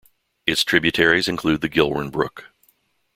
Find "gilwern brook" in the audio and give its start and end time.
1.69-2.49